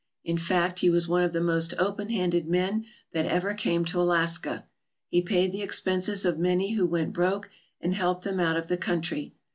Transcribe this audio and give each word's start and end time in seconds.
In 0.23 0.39
fact, 0.39 0.79
he 0.79 0.89
was 0.89 1.07
one 1.07 1.21
of 1.21 1.31
the 1.31 1.39
most 1.39 1.75
open 1.77 2.09
handed 2.09 2.47
men 2.47 2.85
that 3.13 3.27
ever 3.27 3.53
came 3.53 3.85
to 3.85 4.01
Alaska. 4.01 4.65
He 5.09 5.21
paid 5.21 5.51
the 5.51 5.61
expenses 5.61 6.25
of 6.25 6.39
many 6.39 6.71
who 6.71 6.87
went 6.87 7.13
broke 7.13 7.51
and 7.79 7.93
helped 7.93 8.23
them 8.23 8.39
out 8.39 8.57
of 8.57 8.67
the 8.67 8.77
country. 8.77 9.35